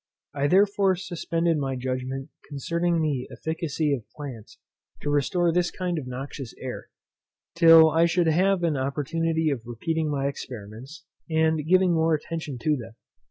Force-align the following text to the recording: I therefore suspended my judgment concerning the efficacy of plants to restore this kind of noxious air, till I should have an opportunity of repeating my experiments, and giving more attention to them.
I 0.33 0.47
therefore 0.47 0.95
suspended 0.95 1.59
my 1.59 1.75
judgment 1.75 2.29
concerning 2.49 2.99
the 3.03 3.27
efficacy 3.31 3.93
of 3.93 4.09
plants 4.15 4.57
to 5.01 5.11
restore 5.11 5.53
this 5.53 5.69
kind 5.69 5.99
of 5.99 6.07
noxious 6.07 6.55
air, 6.59 6.87
till 7.53 7.91
I 7.91 8.07
should 8.07 8.25
have 8.25 8.63
an 8.63 8.77
opportunity 8.77 9.51
of 9.51 9.61
repeating 9.63 10.09
my 10.09 10.25
experiments, 10.25 11.05
and 11.29 11.63
giving 11.67 11.93
more 11.93 12.15
attention 12.15 12.57
to 12.63 12.75
them. 12.75 12.93